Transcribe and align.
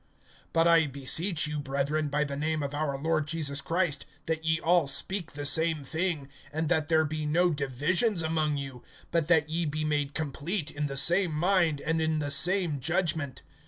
(10)But 0.55 0.65
I 0.65 0.87
beseech 0.87 1.45
you, 1.45 1.59
brethren, 1.59 2.07
by 2.09 2.23
the 2.23 2.35
name 2.35 2.63
of 2.63 2.73
our 2.73 2.97
Lord 2.99 3.27
Jesus 3.27 3.61
Christ, 3.61 4.07
that 4.25 4.43
ye 4.43 4.59
all 4.59 4.87
speak 4.87 5.33
the 5.33 5.45
same 5.45 5.83
thing, 5.83 6.27
and 6.51 6.69
that 6.69 6.87
there 6.87 7.05
be 7.05 7.23
no 7.27 7.51
divisions 7.51 8.23
among 8.23 8.57
you; 8.57 8.81
but 9.11 9.27
that 9.27 9.51
ye 9.51 9.63
be 9.65 9.85
made 9.85 10.15
complete 10.15 10.71
in 10.71 10.87
the 10.87 10.97
same 10.97 11.31
mind, 11.31 11.81
and 11.81 12.01
in 12.01 12.17
the 12.17 12.31
same 12.31 12.79
judgment. 12.79 13.43